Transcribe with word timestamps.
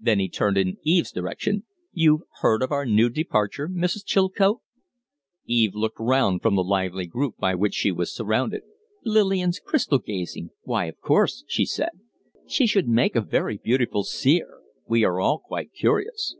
Then 0.00 0.18
he 0.18 0.30
turned 0.30 0.56
in 0.56 0.78
Eve's 0.82 1.12
direction. 1.12 1.64
"You've 1.92 2.22
heard 2.40 2.62
of 2.62 2.72
our 2.72 2.86
new 2.86 3.10
departure, 3.10 3.68
Mrs. 3.68 4.02
Chilcote?" 4.02 4.62
Eve 5.44 5.74
looked 5.74 6.00
round 6.00 6.40
from 6.40 6.56
the 6.56 6.64
lively 6.64 7.04
group 7.04 7.36
by 7.36 7.54
which 7.54 7.74
she 7.74 7.92
was 7.92 8.10
surrounded. 8.10 8.62
"Lillian's 9.04 9.58
crystal 9.60 9.98
gazing? 9.98 10.52
Why, 10.62 10.86
of 10.86 10.98
course!" 11.02 11.44
she 11.48 11.66
said. 11.66 11.90
"She 12.46 12.66
should 12.66 12.88
make 12.88 13.14
a 13.14 13.20
very 13.20 13.58
beautiful 13.58 14.04
seer. 14.04 14.58
We 14.86 15.04
are 15.04 15.20
all 15.20 15.38
quite 15.38 15.74
curious." 15.74 16.34